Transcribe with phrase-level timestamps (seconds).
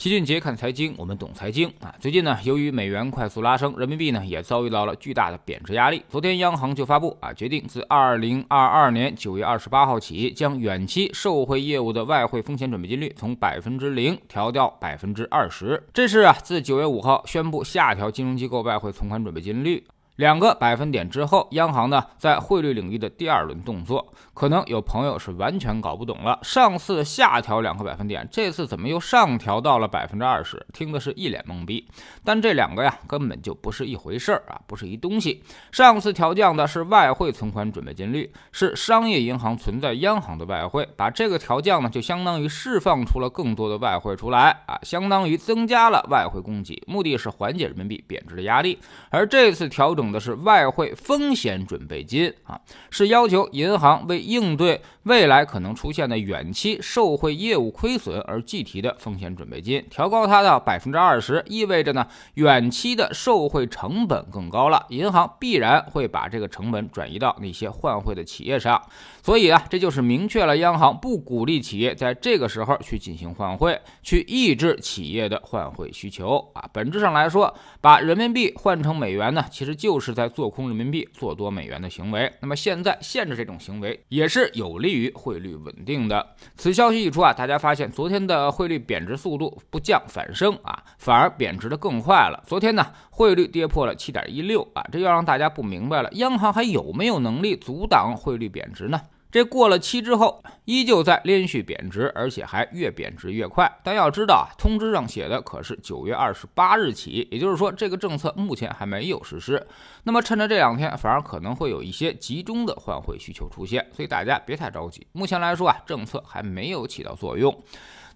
[0.00, 1.94] 齐俊杰看财经，我们懂财经啊。
[2.00, 6.02] 最近呢，由于美元快速拉升，人民币呢也遭遇到了巨大的贬值压力。
[6.08, 15.82] 昨天央行就发布啊，决定自二零二二年九月二十八号起，将远期受汇业务的外汇风险准备金率从百分之零调到百分之二十。
[15.92, 19.84] 这是啊，自九月五号宣布下调金融机构外汇存款准备金率。
[20.20, 26.38] 两个百分点之后，央行呢在汇率领域的第二轮动作，可能有朋友是完全搞不懂了。
[26.42, 30.66] 上次下调两个百分点，这次怎么又上调到了百分之二十？
[30.74, 31.88] 听的是一脸懵逼。
[32.22, 35.42] 但这两个呀，根本就不是一回事儿啊，不是一东西。
[35.72, 48.78] 上次调降的是外汇存款准备金率，是商业银行存在央行的外汇，把这个调降呢，就相当于释放出了更多的外汇出来啊，相当于增加了外汇供给，目的是缓解人民币贬值的压力。
[49.08, 50.09] 而这次调整。
[50.10, 52.60] 的是外汇风险准备金啊，
[52.90, 68.82] 是要求银行为应对未来可能出现的远期受贿业务亏损而计提的风险准备金，调高它的百分之二十，意味着呢远期的受贿成本更高了，银行必然会把这个成本转移到那些换汇的企业上，
[69.22, 76.66] 所以啊，这就是明确了央行不鼓励企业在这个时候去进行换汇，去抑制企业的换汇需求啊。
[76.72, 79.89] 本质上来说，把人民币换成美元呢，其实就。
[79.90, 82.32] 就是在做空人民币、做多美元的行为。
[82.38, 86.24] 那么现在限制这种行为，也是有利于汇率稳定的。
[86.56, 92.40] 此消息一出啊，大家发现昨天的汇率贬值速度不降反升啊，反而贬值的更快了。
[92.46, 99.00] 昨天呢，汇率跌破了七点一六啊，这又让大家不明白了，央行还有没有能力阻挡汇率贬值呢？
[99.30, 103.70] 这过了期之后，依旧在连续贬值，而且还越贬值越快。
[103.84, 109.64] 但要知道啊，通知上写的可是九月二十八日起，也就是说，这个政策目前还没有实施。
[110.02, 115.06] 那么趁着这两天，反而可能会有一些集中的换汇需求出现，所以大家别太着急。
[115.12, 117.56] 目前来说啊，政策还没有起到作用。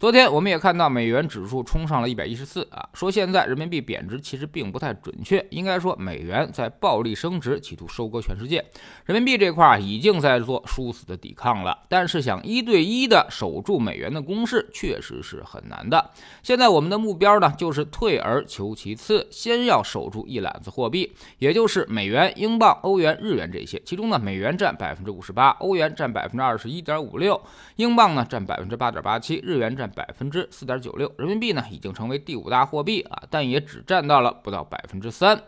[0.00, 8.62] 昨天我们也看到美元指数冲上了一百一十四啊，说现在人民币贬值其实并不太准确，应该说美元在暴力升值，企图收割全世界。
[9.04, 16.10] 人民币这块已经在做殊死的抵抗了，但是想一对一的守住美元的攻势确实是很难的。
[16.42, 23.80] 现在我们的目标呢，就是退而求其次，先要守住一揽子货币，也就是美元、英镑、欧元、日元这些。
[23.86, 27.40] 其中呢，美元占百分之五十八，欧元占百分之二十一点五六，
[27.76, 35.42] 英镑呢占百分之八点八七，日元占百分之四点九六，人民币呢已经成为第五大货币啊，但也只占到了不到百分之三。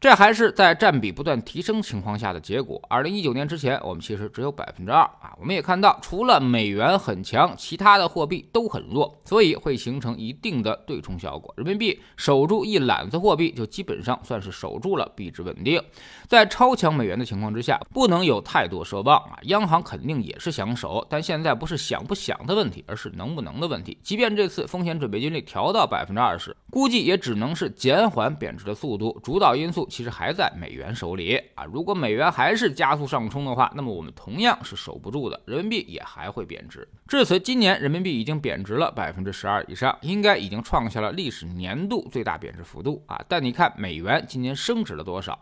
[0.00, 2.80] 这还是在占比不断提升情况下的结果。
[2.88, 5.36] 二零一九年之前，我们其实只有百分之二啊。
[5.38, 11.52] 我们也看到，除了美元很强，其他的货币都很弱，所以会形成一定的对冲效果。
[11.54, 15.78] 人民币守住一揽子货币，就基本上算是守住了币值稳定。
[16.26, 19.38] 在超强美元的情况之下，不能有太多奢望啊。
[19.42, 23.98] 央行肯定也是想守，但现在不是想不想的问题，而是能不能的问题。
[24.02, 29.86] 即便这次风险准备金率调到百分之二十，估计也只能是减缓贬值的速度，主导因素。
[29.90, 31.64] 其实还在美元手里啊！
[31.64, 36.88] 如果美元还是加速上冲的话，那么我们同样是守不住的，人民币也还会贬值。
[37.08, 43.20] 至此，今年人民币已经贬值了百分之十二以上，应该已经创下了历史年度最大贬值幅度啊！
[43.28, 45.38] 但你看美元今年升值了多少？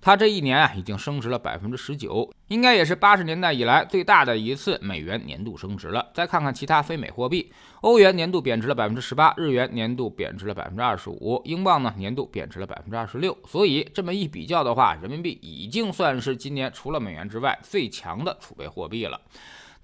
[0.00, 6.10] 它这一年啊，已经升值了百分之十九，应该也是八十年代以来最大的一次美元年度升值了。
[6.12, 7.50] 再看看其他非美货币，
[7.82, 13.36] 欧元年度贬值了百分之十八，日元年度贬值了百分之二十五，英镑呢年度贬值了百分之二十六。
[13.44, 19.20] 所以这么一比较的话，人民币已经算是今年除了美元之外最强的储备货币了。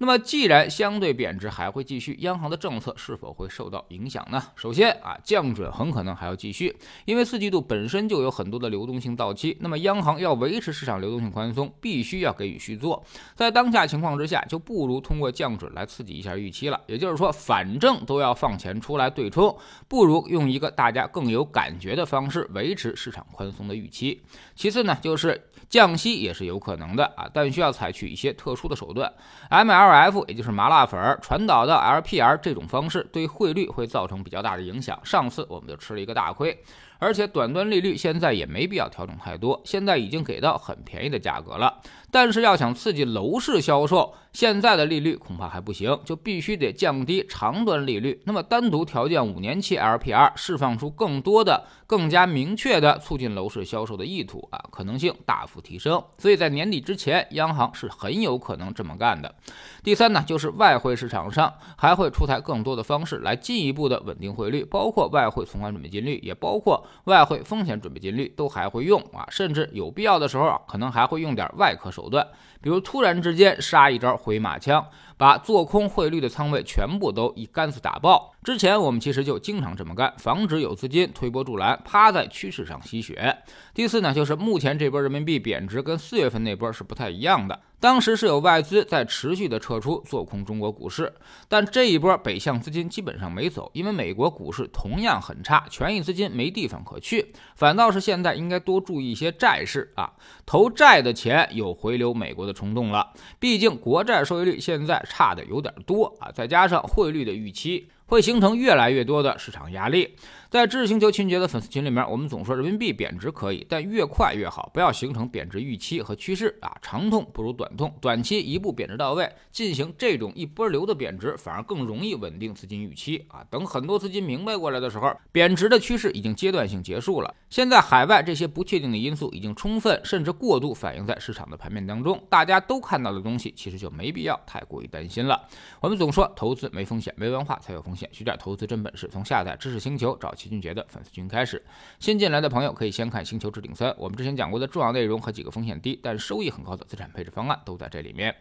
[0.01, 4.41] 那么，既然相对贬值还会继续，央行的政策是否会受到影响呢？
[4.55, 6.73] 首先啊，降准很可能还要继续，
[7.03, 13.03] 因为四季度本身就有很多的流动性到期，那么央行要维持市场流动性宽松，必须要给予续作。
[13.35, 16.79] 在当下情况之下，就不如通过降准来刺激一下预期了。
[16.87, 19.53] 也就是说，反正都要放钱出来对冲，
[19.89, 24.21] 不如用一个大家更有感觉的方式维持市场宽松的预期。
[24.55, 29.11] 其次呢，就是降息也是有可能的啊，但需要采取一些特殊的手段
[29.49, 29.88] ，ML。
[29.89, 34.99] F 也就是麻辣粉传导到 LPR 这种方式对汇率会造成比较大的影响。
[35.03, 36.57] 上次我们就吃了一个大亏，
[36.99, 41.81] 而且短端利率现在也没必要调整太多，现在已经给到很便宜的价格了。
[42.11, 48.19] 但是要想刺激楼市销售，现在的利率恐怕还不行，就必须得降低长端利率。
[48.25, 56.03] 那么单独调降五年期 LPR，释放出更多的、更加明确的促进楼市销售的意图啊，可能性大幅提升。
[56.17, 59.35] 所以在年底之前，央行是很有可能这么干的。
[59.83, 72.09] 第三呢，就是外汇市场上还会出台更多的方式来进一步的稳定汇率，包括外汇存款准备金率，也包括外汇风险准备金率，都还会用啊，甚至有必要的时候啊，可能还会用点外科手。
[72.09, 72.27] 段，
[72.61, 78.33] 比如突然之间杀一招回马枪，把做空汇率的仓位全部都一竿子打爆。
[78.43, 83.37] 之前我们其实就经常这么干，防止有资金推波助澜，趴在趋势上吸血。
[83.73, 87.59] 第四呢，就是目前这波人民币贬值跟四月份那波是不太一样的。
[87.79, 91.13] 当时是有外资在持续的撤出做空中国股市，
[91.47, 100.11] 但这一波北向资金基本上没走，因为美国股市同样很差，权益资金没地方可去，反倒是现在应该多注意一些债市啊，
[100.45, 107.89] 投债的钱有回流美国的冲动了，毕竟国债收益率现在差的有点多啊，再加上汇率的预期。
[108.09, 110.15] 会形成越来越多的市场压力。
[110.49, 116.75] 在知识星球秦杰的粉丝群里面，我们总说人民币贬值可以，但越快越好，不要形成贬值预期和趋势啊。
[116.81, 123.45] 长痛不如短痛，短期一步贬值到位，进行这种一波流的贬值，反而更容易稳定资金预期啊。
[123.51, 127.31] 等很多资金明白过来的时候，贬值的趋势已经阶段性结束了。
[127.51, 135.47] 现在海外这些不确定的因素已经充分甚至过度反映在市场的盘面当中，大家都看到的东西，其实就没必要太过于担心了。
[135.79, 138.09] 我们总说投资没风险，没文化才有风险。
[138.11, 140.33] 学点投资真本事，从下载知识星球找。
[140.39, 141.61] 齐俊杰的粉丝群开始，
[141.99, 148.33] 新进来的朋友可以先看《星球置顶三》，我们之前讲过的重要内容和几个风险低但收益很高的资产配置方案都在这里面。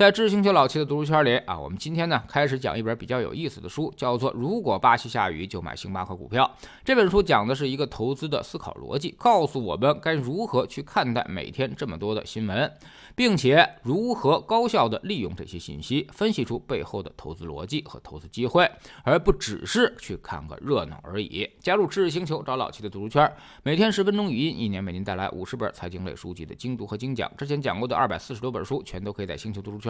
[0.00, 6.50] 在知识星球老七的读书圈里啊，我们今天呢开始讲一本比较有意思的书，叫做《如果巴西下雨就买星巴克股票》。
[6.82, 12.72] 这本书讲的是一个投资的思考逻辑，告诉我们该如何去看待每天这么多的新闻。
[13.16, 18.70] 并且如何高效地利用这些信息，分析出背后的投资逻辑和投资机会，
[19.02, 21.46] 而不只是去看个热闹而已。
[21.60, 23.30] 加入知识星球，找老七的读书圈，
[23.62, 27.30] 每天十分钟语音，一年为您带来五十本财经类书籍的精读和精讲。
[27.36, 29.89] 之前讲过的二百四十多本书，全都可以在星球读书圈